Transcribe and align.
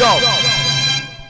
Yo, 0.00 0.08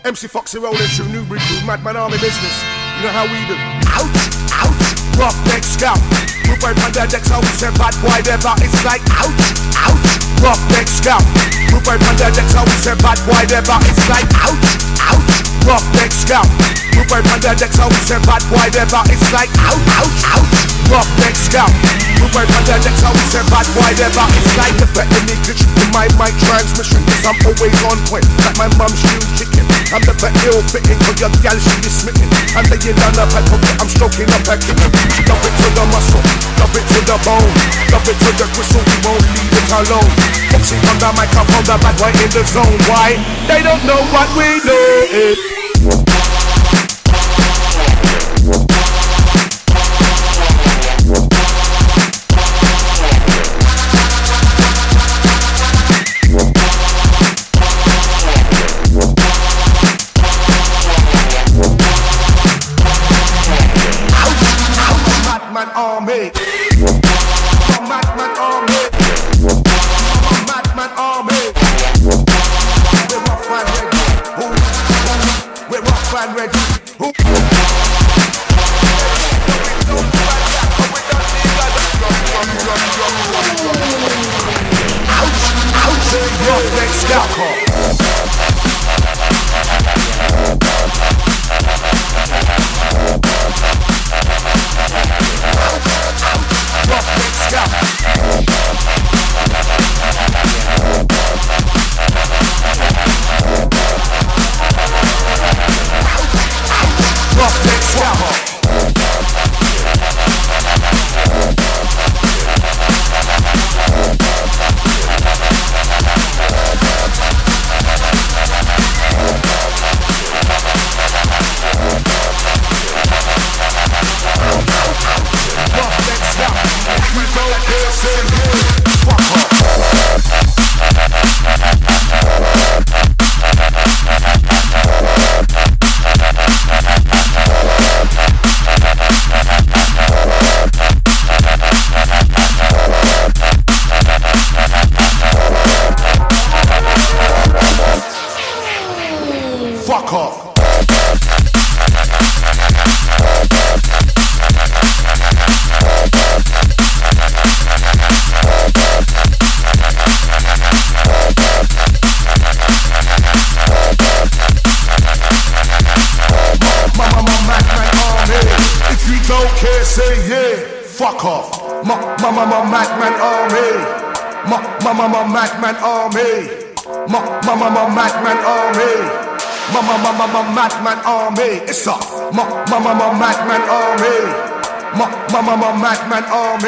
MC 0.06 0.28
Foxy 0.28 0.60
rolling 0.60 0.78
through 0.94 1.10
Newbury 1.10 1.40
Crew, 1.42 1.58
Madman 1.66 1.96
Army 1.96 2.22
business. 2.22 2.54
You 3.02 3.02
know 3.02 3.10
how 3.10 3.26
we 3.26 3.34
do. 3.50 3.58
Ouch, 3.90 4.14
ouch, 4.54 5.18
rough 5.18 5.34
neck 5.50 5.66
scout. 5.66 5.98
Group 6.46 6.62
right 6.62 6.78
on 6.78 6.94
the 6.94 7.02
how 7.26 7.42
we 7.42 7.50
say 7.58 7.74
bad 7.74 7.98
boy, 7.98 8.22
they're 8.22 8.38
it's 8.38 8.84
like 8.86 9.02
ouch, 9.18 9.34
ouch, 9.74 9.98
rough 10.38 10.62
neck 10.70 10.86
scout. 10.86 11.26
Group 11.66 11.82
right 11.82 11.98
on 11.98 12.14
the 12.14 12.30
how 12.54 12.62
we 12.62 12.70
say 12.78 12.94
bad 13.02 13.18
boy, 13.26 13.42
they're 13.50 13.58
it's 13.58 14.06
like 14.06 14.30
ouch, 14.38 14.62
ouch, 15.02 15.39
rough 15.66 15.84
neck 15.96 16.12
scout. 16.12 16.48
Group 16.92 17.10
right 17.10 17.24
on 17.32 17.40
the 17.40 17.52
decks, 17.56 17.76
how 17.76 17.88
we 17.88 18.00
bad 18.06 18.42
boy, 18.50 18.66
about 18.76 19.06
it's 19.08 19.24
like 19.32 19.50
ouch, 19.62 19.80
ouch, 19.98 20.20
ouch, 20.32 20.52
rough 20.90 21.10
neck 21.20 21.36
scout. 21.36 21.72
Group 22.18 22.32
right 22.34 22.50
on 22.50 22.62
the 22.66 22.76
decks, 22.80 23.00
how 23.00 23.12
we 23.12 23.24
bad 23.32 23.66
boy, 23.74 23.90
about 24.00 24.30
it's 24.36 24.54
like 24.56 24.74
the 24.78 24.86
any 25.20 25.36
glitch 25.44 25.64
in 25.64 25.88
my 25.92 26.06
mic 26.20 26.34
transmission. 26.46 27.00
Cause 27.06 27.24
I'm 27.26 27.38
always 27.46 27.76
on 27.88 27.98
point, 28.08 28.26
like 28.46 28.56
my 28.58 28.68
mum's 28.78 28.98
shoe 29.00 29.24
chicken. 29.36 29.59
I'm 29.90 30.04
never 30.04 30.30
ill 30.46 30.60
fitting, 30.68 31.00
cause 31.00 31.18
your 31.18 31.32
gal 31.40 31.56
she 31.56 31.74
be 31.80 31.90
smitten. 31.90 32.28
I'm 32.54 32.68
laying 32.68 32.94
down 32.94 33.16
a 33.16 33.24
pack 33.26 33.48
of 33.48 33.60
I'm 33.80 33.88
stroking 33.88 34.28
up 34.30 34.44
her 34.46 34.58
kitten. 34.60 34.90
Love 35.26 35.42
it 35.42 35.54
to 35.56 35.66
the 35.74 35.84
muscle, 35.90 36.22
love 36.60 36.76
it 36.76 36.84
to 36.84 36.98
the 37.08 37.16
bone, 37.24 37.52
love 37.90 38.06
it 38.06 38.16
to 38.20 38.30
the 38.36 38.46
gristle, 38.52 38.84
we 38.84 38.96
won't 39.02 39.24
leave 39.34 39.54
it 39.56 39.70
alone. 39.72 40.10
Foxy 40.52 40.76
on 40.90 40.96
the 41.00 41.10
microphone, 41.16 41.64
the 41.64 41.76
bad 41.80 41.94
boy 41.96 42.12
in 42.12 42.30
the 42.30 42.42
zone. 42.44 42.78
Why? 42.86 43.16
They 43.48 43.62
don't 43.64 43.82
know 43.88 44.00
what 44.12 44.28
we 44.36 44.48
know. 44.66 45.69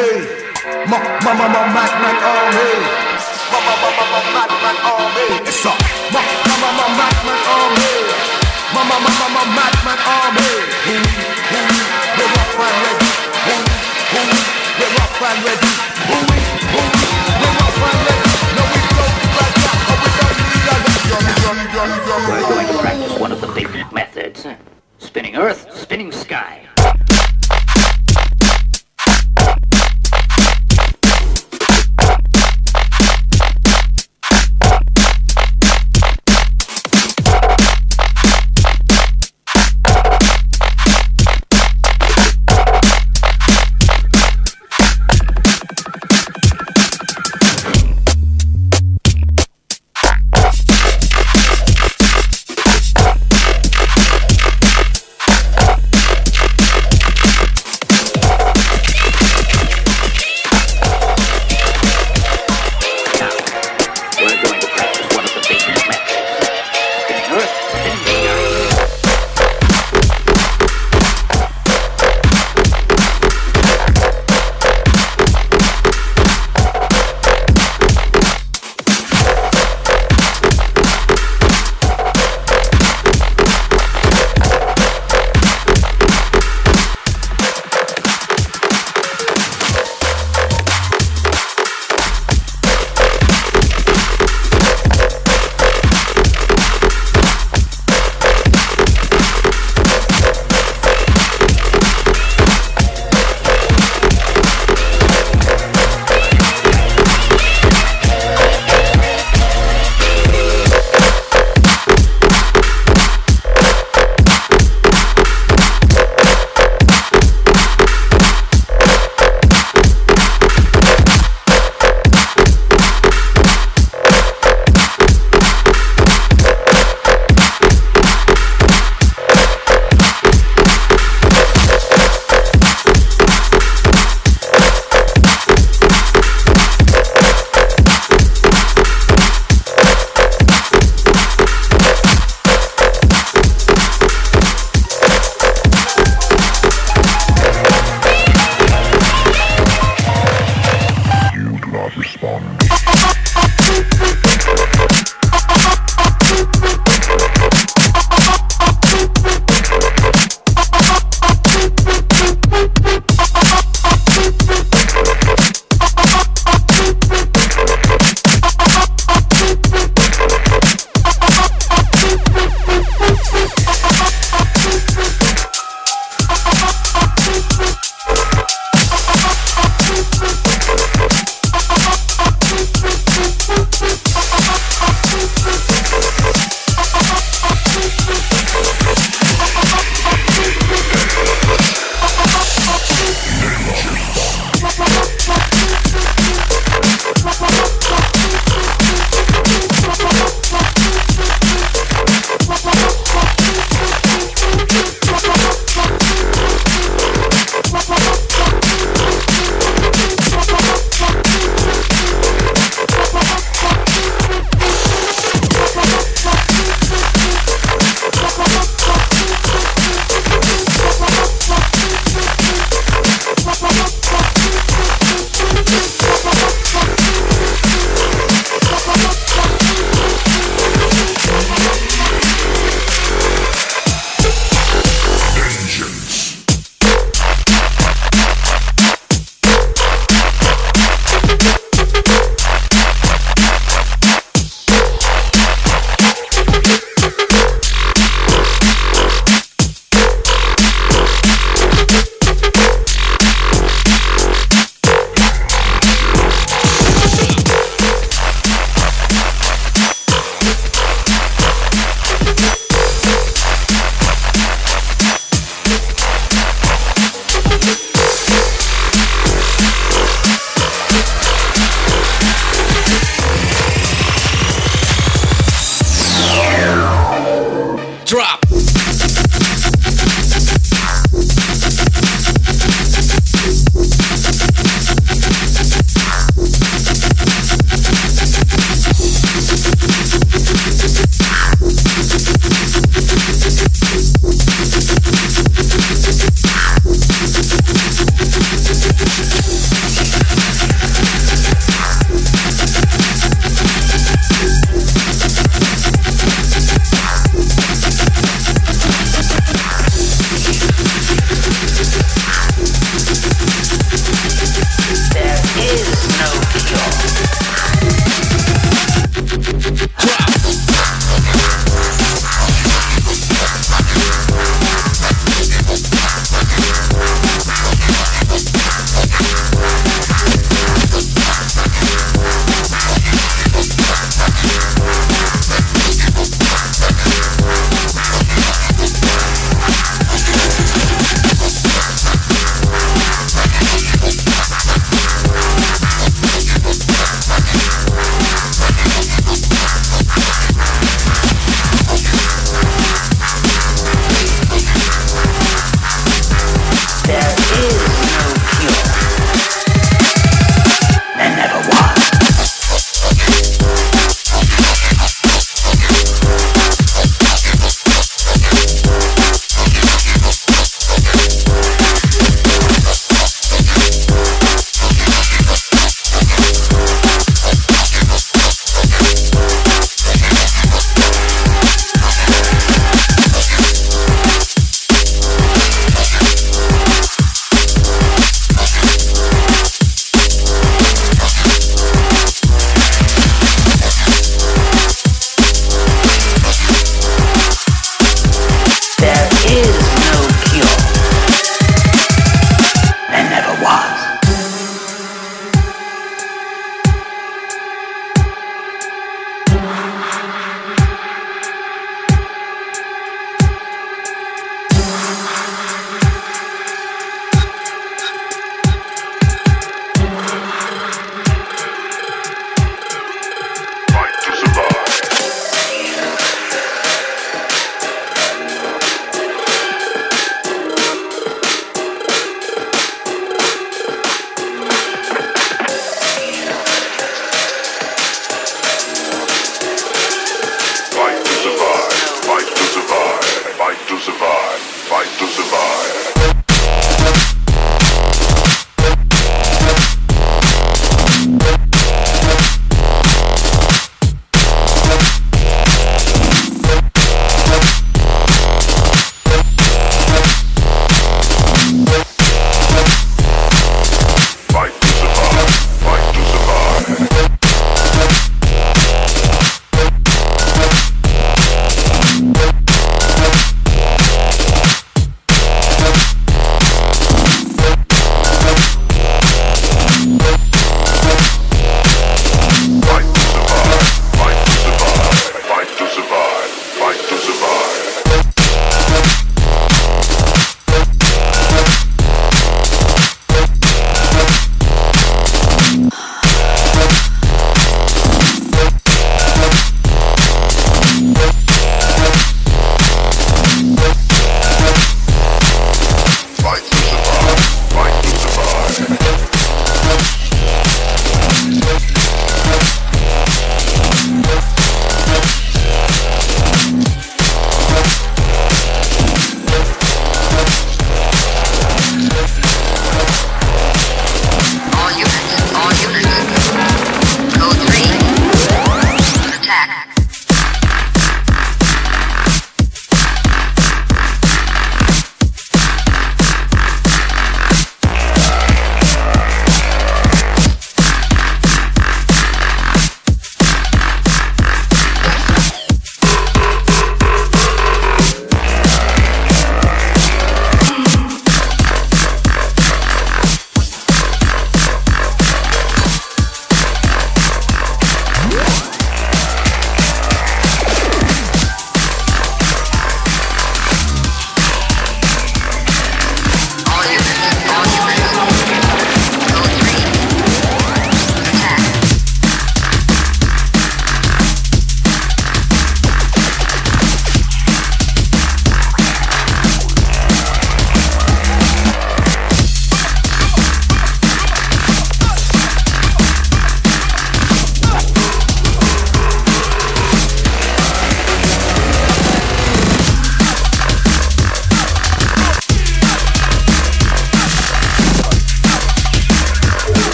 Madman 0.00 0.26
ma, 0.88 0.98
ma, 1.24 1.32
mama, 1.34 1.48
Madman 1.48 1.59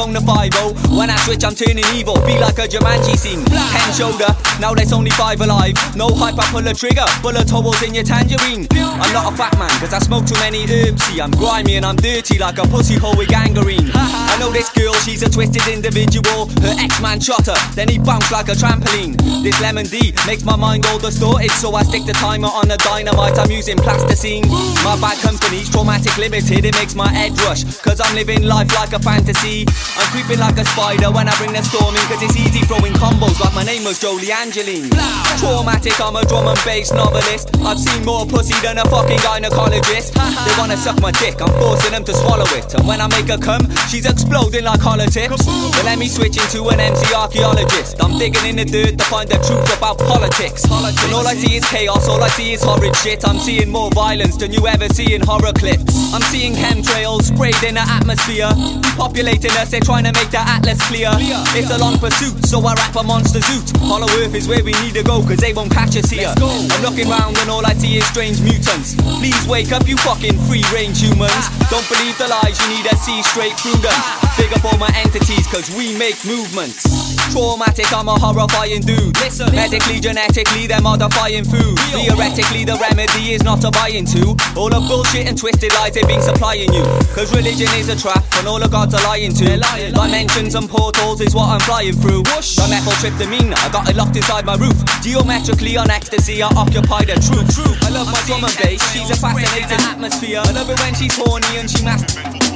phone 0.00 0.12
the 0.14 0.20
5 0.20 0.96
When 0.96 1.10
I 1.10 1.16
switch, 1.16 1.44
I'm 1.44 1.54
turning 1.54 1.84
evil, 1.92 2.14
be 2.24 2.38
like 2.40 2.58
a 2.58 2.66
Jumanji 2.66 3.16
scene. 3.16 3.44
Ten 3.44 3.88
shoulder, 3.92 4.32
now 4.60 4.74
there's 4.74 4.92
only 4.92 5.10
five 5.10 5.40
alive. 5.40 5.74
No 5.96 6.08
hype, 6.12 6.38
I 6.38 6.44
pull 6.52 6.66
a 6.66 6.74
trigger, 6.74 7.06
bullet 7.22 7.48
holes 7.48 7.82
in 7.82 7.94
your 7.94 8.04
tangerine. 8.04 8.68
I'm 8.76 9.12
not 9.12 9.32
a 9.32 9.36
fat 9.36 9.56
man, 9.58 9.70
cause 9.80 9.92
I 9.92 9.98
smoke 9.98 10.26
too 10.26 10.38
many 10.38 10.68
herbs, 10.68 11.02
see. 11.04 11.20
I'm 11.20 11.30
grimy 11.32 11.76
and 11.76 11.86
I'm 11.86 11.96
dirty 11.96 12.38
like 12.38 12.58
a 12.58 12.66
pussy 12.68 12.96
hole 12.96 13.16
with 13.16 13.28
gangrene. 13.28 13.90
I 13.94 14.36
know 14.38 14.50
this 14.50 14.68
girl, 14.70 14.92
she's 15.00 15.22
a 15.22 15.30
twisted 15.30 15.66
individual. 15.66 16.46
Her 16.60 16.76
ex 16.78 17.00
man 17.00 17.20
shot 17.20 17.46
her, 17.46 17.58
then 17.74 17.88
he 17.88 17.98
bounced 17.98 18.30
like 18.30 18.48
a 18.48 18.54
trampoline. 18.54 19.16
This 19.42 19.58
lemon 19.60 19.86
D 19.86 20.12
makes 20.26 20.44
my 20.44 20.56
mind 20.56 20.84
all 20.86 20.98
distorted, 20.98 21.50
so 21.52 21.74
I 21.74 21.82
stick 21.82 22.04
the 22.04 22.12
timer 22.12 22.48
on 22.48 22.70
a 22.70 22.76
dynamite. 22.76 23.38
I'm 23.38 23.50
using 23.50 23.76
plasticine. 23.76 24.44
My 24.84 24.96
bad 25.00 25.16
company's 25.24 25.70
traumatic 25.70 26.16
limited, 26.18 26.64
it 26.64 26.74
makes 26.76 26.94
my 26.94 27.08
head 27.08 27.32
rush. 27.48 27.64
Cause 27.80 28.00
I'm 28.00 28.14
living 28.14 28.44
life 28.44 28.72
like 28.74 28.92
a 28.92 28.98
fantasy. 28.98 29.64
I'm 29.96 30.08
creeping 30.12 30.38
like 30.38 30.58
a 30.58 30.64
spider 30.64 31.10
when 31.10 31.28
I 31.28 31.36
bring 31.38 31.52
the 31.52 31.62
storm 31.62 31.96
in, 31.96 32.04
cause 32.12 32.22
it's 32.22 32.36
easy 32.36 32.60
throwing 32.66 32.92
combos 32.94 33.40
like 33.40 33.54
my 33.54 33.64
name 33.64 33.84
was 33.84 33.98
Jolie 33.98 34.30
Angeline. 34.50 34.90
Traumatic, 35.38 35.94
I'm 36.00 36.16
a 36.16 36.26
drum 36.26 36.48
and 36.48 36.58
bass 36.64 36.90
novelist. 36.90 37.54
I've 37.62 37.78
seen 37.78 38.04
more 38.04 38.26
pussy 38.26 38.54
than 38.66 38.78
a 38.78 38.84
fucking 38.90 39.18
gynecologist. 39.18 40.10
They 40.40 40.56
wanna 40.58 40.76
suck 40.76 41.00
my 41.00 41.12
dick, 41.12 41.40
I'm 41.40 41.52
forcing 41.60 41.92
them 41.92 42.02
to 42.04 42.14
swallow 42.14 42.48
it. 42.56 42.72
And 42.74 42.88
when 42.88 43.00
I 43.00 43.06
make 43.08 43.28
her 43.28 43.38
come, 43.38 43.68
she's 43.88 44.06
exploding 44.06 44.64
like 44.64 44.80
holotips. 44.80 45.46
But 45.46 45.84
let 45.84 45.98
me 45.98 46.08
switch 46.08 46.36
into 46.36 46.66
an 46.70 46.80
MC 46.80 47.14
archaeologist. 47.14 48.02
I'm 48.02 48.18
digging 48.18 48.46
in 48.46 48.56
the 48.56 48.64
dirt 48.64 48.98
to 48.98 49.04
find 49.04 49.28
the 49.28 49.36
truth 49.36 49.70
about 49.76 49.98
politics. 49.98 50.64
And 50.64 51.12
all 51.14 51.28
I 51.28 51.34
see 51.34 51.56
is 51.56 51.64
chaos, 51.68 52.08
all 52.08 52.22
I 52.22 52.28
see 52.28 52.54
is 52.54 52.62
horrid 52.62 52.96
shit. 52.96 53.28
I'm 53.28 53.38
seeing 53.38 53.70
more 53.70 53.90
violence 53.90 54.36
than 54.36 54.50
you 54.50 54.66
ever 54.66 54.88
see 54.88 55.14
in 55.14 55.20
horror 55.20 55.52
clips. 55.52 56.12
I'm 56.14 56.22
seeing 56.22 56.54
chemtrails 56.54 57.30
sprayed 57.30 57.62
in 57.62 57.74
the 57.74 57.84
atmosphere. 57.86 58.50
Populating 58.96 59.52
us, 59.60 59.70
they're 59.70 59.80
trying 59.80 60.04
to 60.04 60.12
make 60.12 60.30
the 60.30 60.40
atlas 60.40 60.80
clear. 60.88 61.10
It's 61.54 61.70
a 61.70 61.78
long 61.78 61.98
pursuit, 61.98 62.46
so 62.46 62.64
I 62.66 62.74
rap 62.74 62.96
a 62.96 63.02
monster 63.02 63.40
zoot. 63.40 63.76
Hollow 63.86 64.08
Earth 64.24 64.39
is 64.40 64.48
where 64.48 64.64
we 64.64 64.72
need 64.80 64.94
to 64.96 65.02
go, 65.02 65.20
cause 65.20 65.36
they 65.36 65.52
won't 65.52 65.70
catch 65.70 65.96
us 66.00 66.08
here. 66.08 66.32
I'm 66.40 66.82
looking 66.82 67.08
round 67.08 67.36
and 67.38 67.50
all 67.50 67.64
I 67.64 67.74
see 67.74 68.00
is 68.00 68.06
strange 68.08 68.40
mutants. 68.40 68.96
Please 69.20 69.36
wake 69.46 69.70
up, 69.70 69.86
you 69.86 69.96
fucking 70.00 70.40
free 70.48 70.64
range 70.72 71.04
humans. 71.04 71.44
Don't 71.68 71.84
believe 71.92 72.16
the 72.16 72.26
lies, 72.26 72.56
you 72.56 72.68
need 72.72 72.88
to 72.88 72.96
see 72.96 73.20
straight 73.22 73.52
through 73.60 73.76
them. 73.84 74.00
Big 74.40 74.48
up 74.56 74.64
all 74.64 74.78
my 74.80 74.88
entities, 74.96 75.44
cause 75.52 75.68
we 75.76 75.92
make 75.98 76.16
movements. 76.24 76.88
Traumatic, 77.30 77.92
I'm 77.92 78.08
a 78.08 78.16
horrifying 78.16 78.80
dude. 78.80 79.12
Listen, 79.20 79.52
Medically, 79.54 80.00
genetically, 80.00 80.66
they're 80.66 80.80
modifying 80.80 81.44
food. 81.44 81.76
Theoretically, 81.92 82.64
the 82.64 82.80
remedy 82.80 83.36
is 83.36 83.44
not 83.44 83.60
to 83.60 83.70
buy 83.70 83.92
into. 83.92 84.32
All 84.56 84.72
the 84.72 84.80
bullshit 84.80 85.28
and 85.28 85.36
twisted 85.36 85.72
lies 85.74 85.92
they've 85.92 86.08
been 86.08 86.22
supplying 86.22 86.72
you. 86.72 86.82
Cause 87.12 87.28
religion 87.36 87.68
is 87.76 87.92
a 87.92 87.96
trap, 87.96 88.24
and 88.40 88.48
all 88.48 88.58
the 88.58 88.68
gods 88.68 88.94
are 88.94 89.04
lying 89.04 89.34
to. 89.34 89.44
Dimensions 89.92 90.54
and 90.54 90.68
portals 90.68 91.20
is 91.20 91.34
what 91.34 91.52
I'm 91.52 91.60
flying 91.60 91.92
through. 91.92 92.24
The 92.24 92.66
methyltryptamine, 92.72 93.52
I 93.52 93.68
got 93.68 93.88
it 93.88 93.96
locked 93.96 94.16
inside 94.16 94.29
my 94.30 94.54
roof. 94.54 94.78
Geometrically 95.02 95.76
on 95.76 95.90
ecstasy, 95.90 96.42
I 96.42 96.48
occupy 96.54 97.04
the 97.04 97.18
truth. 97.18 97.50
I 97.82 97.90
love 97.90 98.06
my 98.06 98.20
drum 98.26 98.44
and 98.44 98.56
bass, 98.62 98.80
she's 98.92 99.10
a 99.10 99.16
fascinating 99.16 99.82
atmosphere. 99.90 100.38
I 100.38 100.50
love 100.52 100.70
it 100.70 100.78
when 100.78 100.94
she's 100.94 101.16
horny 101.16 101.58
and 101.58 101.68
she 101.68 101.82
masturbates 101.82 102.50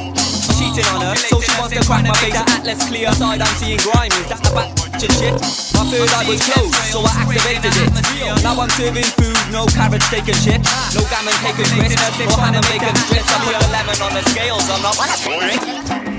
cheating 0.54 0.86
on 0.94 1.02
her, 1.02 1.14
so 1.18 1.40
she 1.42 1.50
wants 1.58 1.74
to 1.74 1.82
crack 1.82 2.06
my 2.06 2.14
face. 2.22 2.32
The 2.32 2.44
atlas 2.46 2.80
clear 2.86 3.12
side, 3.12 3.42
I'm 3.42 3.54
seeing 3.58 3.80
grime. 3.82 4.14
Is 4.14 4.26
that 4.30 4.40
the 4.42 4.50
back 4.54 4.70
shit? 5.02 5.34
My 5.74 5.82
third 5.90 6.10
eye 6.14 6.26
was 6.30 6.40
closed, 6.46 6.74
so 6.94 7.02
I 7.02 7.12
activated 7.26 7.74
it. 7.74 7.90
Now 8.42 8.54
I'm 8.54 8.70
serving 8.78 9.10
food, 9.18 9.36
no 9.50 9.66
carrot 9.66 10.02
steak 10.06 10.30
and 10.30 10.38
chips, 10.38 10.70
no 10.94 11.02
gammon 11.10 11.34
cake 11.42 11.58
and 11.58 11.70
grits, 11.74 11.98
or 11.98 12.38
ham 12.38 12.54
and 12.54 12.66
bacon 12.70 12.94
strips. 13.02 13.28
I 13.28 13.38
put 13.42 13.54
a 13.58 13.66
lemon 13.74 13.98
on 13.98 14.12
the 14.14 14.22
scales, 14.30 14.64
I'm 14.70 14.80
not. 14.82 16.13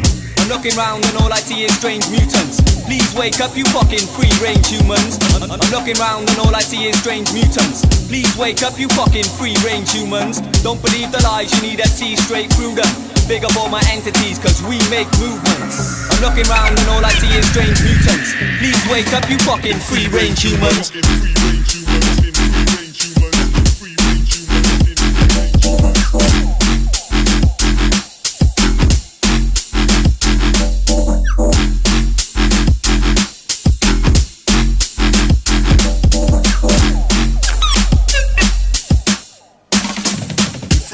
I'm 0.46 0.52
looking 0.62 0.78
round 0.78 1.04
and 1.10 1.18
all 1.18 1.34
I 1.34 1.42
see 1.42 1.66
is 1.66 1.74
strange 1.74 2.06
mutants. 2.14 2.62
Please 2.86 3.10
wake 3.18 3.42
up, 3.42 3.58
you 3.58 3.66
fucking 3.74 4.06
free 4.14 4.30
range 4.38 4.70
humans. 4.70 5.18
I'm 5.42 5.50
looking 5.74 5.98
round 5.98 6.30
and 6.30 6.38
all 6.38 6.54
I 6.54 6.62
see 6.62 6.86
is 6.86 6.94
strange 7.02 7.34
mutants. 7.34 7.82
Please 8.06 8.30
wake 8.38 8.62
up, 8.62 8.78
you 8.78 8.88
fucking 8.90 9.25
free 9.42 9.58
range 9.66 9.90
humans. 9.92 10.42
Don't 10.62 10.80
believe 10.86 11.12
the 11.12 11.18
lies, 11.25 11.50
you 11.58 11.74
need 11.74 11.82
to 11.82 11.90
see 11.90 12.16
straight 12.16 12.54
through 12.54 12.75
them. 12.78 12.86
Big 13.28 13.44
up 13.44 13.58
all 13.58 13.70
my 13.70 13.82
entities, 13.90 14.38
cause 14.38 14.62
we 14.70 14.78
make 14.94 15.10
movements. 15.18 16.14
I'm 16.14 16.22
looking 16.22 16.46
round 16.46 16.78
and 16.78 16.90
all 16.94 17.02
I 17.02 17.10
see 17.18 17.34
is 17.34 17.50
strange 17.50 17.82
mutants. 17.82 18.38
Please 18.62 18.78
wake 18.86 19.10
up, 19.18 19.25
you 19.25 19.42
fucking 19.50 19.82
free 19.82 20.06
range 20.14 20.46
humans. 20.46 20.94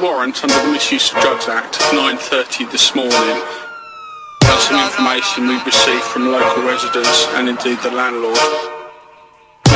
warrant 0.00 0.42
under 0.42 0.56
the 0.64 0.72
Misuse 0.72 1.12
of 1.12 1.20
Drugs 1.20 1.46
Act 1.46 1.76
at 1.76 1.92
9.30 1.92 2.72
this 2.72 2.94
morning. 2.94 3.36
That's 4.40 4.64
some 4.64 4.80
information 4.80 5.44
we've 5.44 5.66
received 5.66 6.04
from 6.08 6.32
local 6.32 6.64
residents 6.64 7.28
and 7.36 7.52
indeed 7.52 7.76
the 7.84 7.90
landlord. 7.92 8.40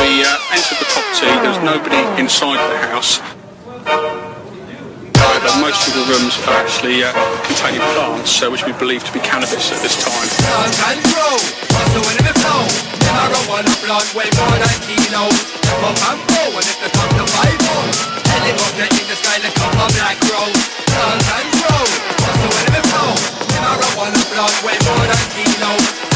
We 0.01 0.25
uh, 0.25 0.33
entered 0.49 0.81
the 0.81 0.89
property, 0.89 1.29
there 1.29 1.53
was 1.53 1.61
nobody 1.61 2.01
inside 2.17 2.57
the 2.57 2.79
house. 2.89 3.21
However, 5.13 5.51
most 5.61 5.85
of 5.85 5.93
the 5.93 6.05
rooms 6.09 6.33
are 6.49 6.57
actually 6.57 7.05
uh, 7.05 7.13
containing 7.45 7.85
plants, 7.93 8.41
uh, 8.41 8.49
which 8.49 8.65
we 8.65 8.73
believe 8.81 9.03
to 9.05 9.13
be 9.13 9.19
cannabis 9.21 9.69
at 9.69 9.77
this 9.85 9.93
time. 10.01 10.25
Helicopter 18.31 18.87
in 18.87 19.05
the 19.07 19.15
sky 19.15 19.37
like 19.43 19.55
a 19.55 19.87
black 19.95 20.17
crow 20.27 20.49
Sun 20.91 21.19
and 21.35 21.49
grow 21.59 21.83
What's 22.21 22.39
the 22.43 22.49
wind 22.51 22.85
flow? 22.91 23.37
Blood 24.37 24.53
way 24.63 24.77
more 24.85 25.07
than 25.07 25.17
kilo 25.33 26.06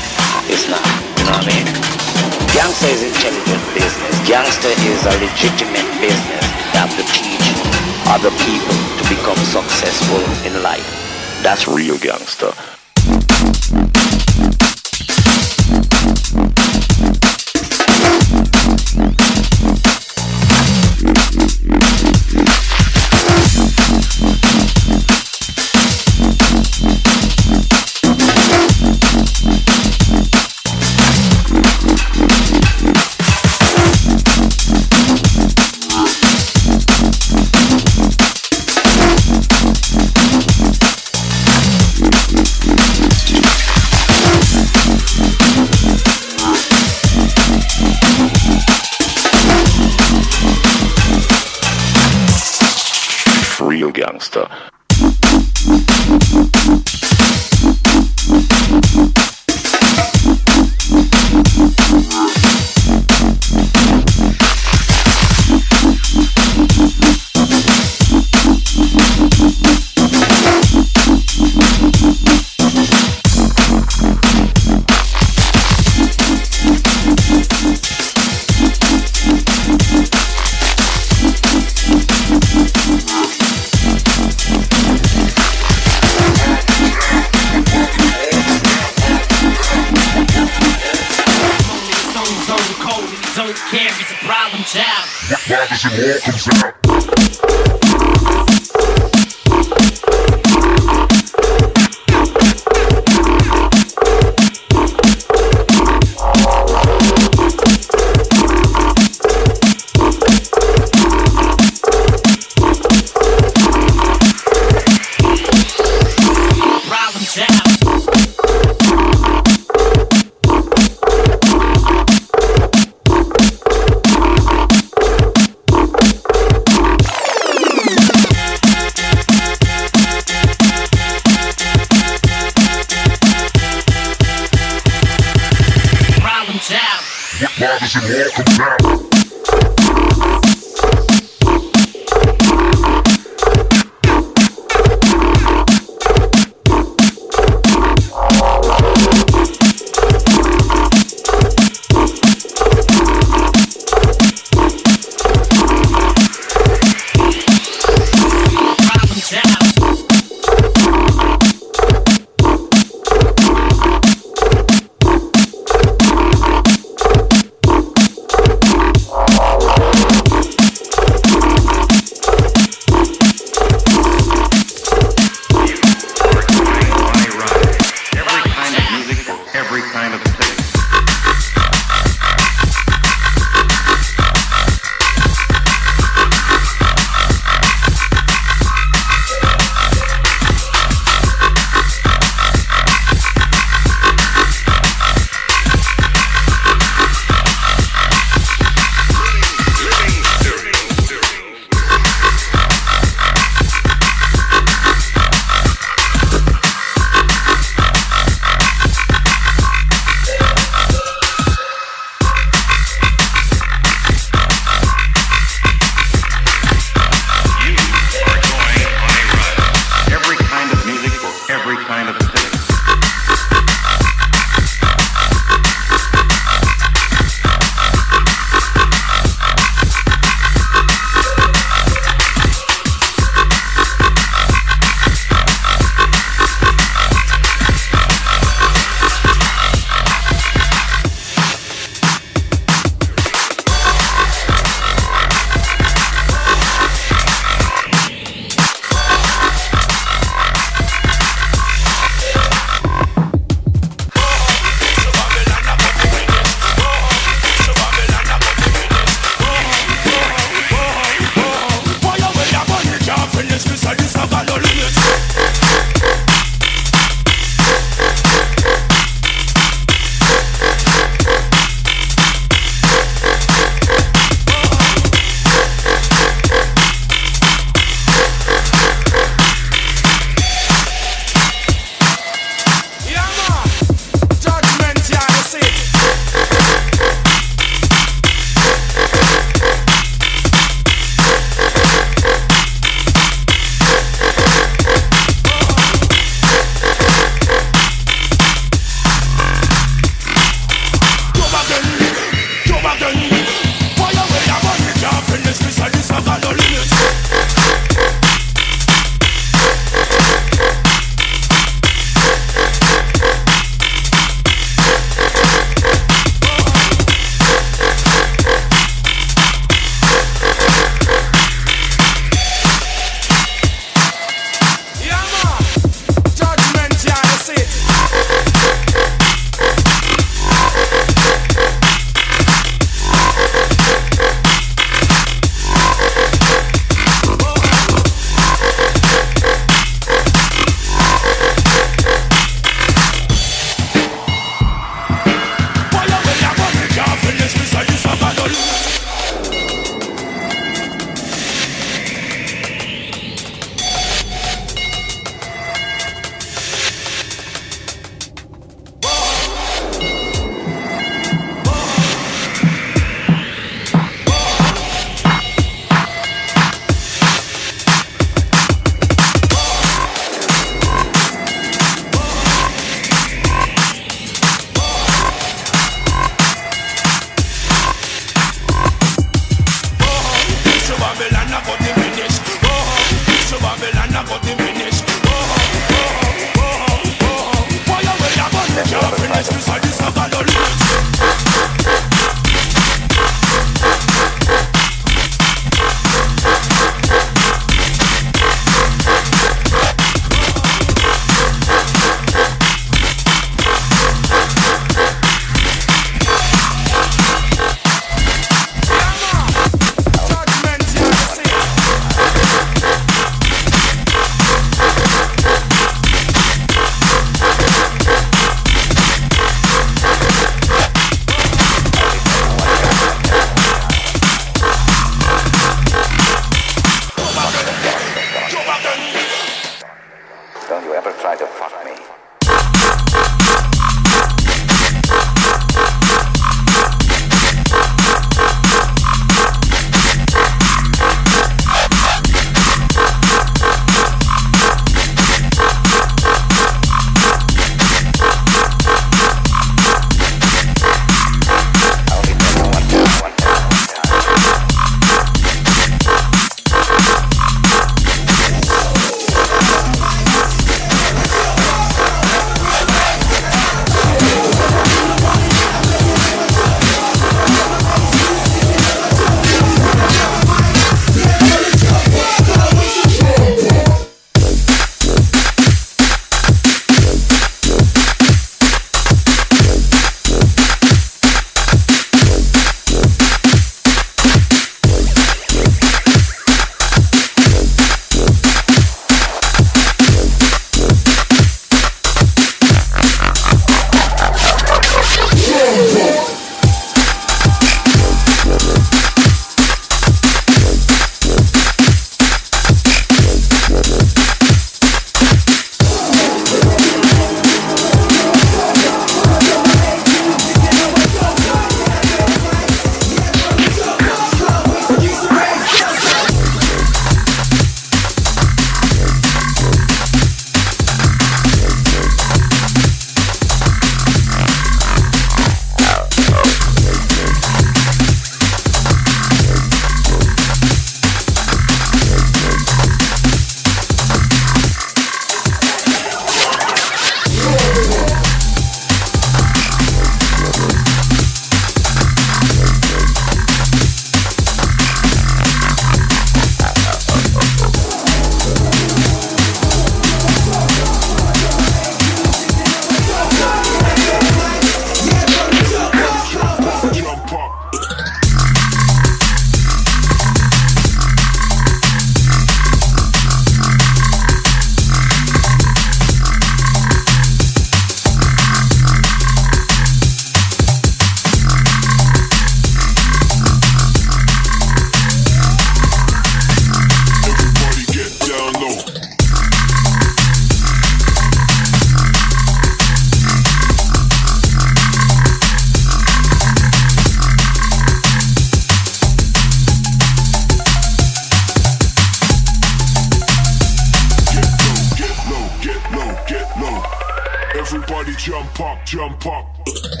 jump 598.51 598.59
up, 598.59 598.85
jump 598.85 599.25
up. 599.27 600.00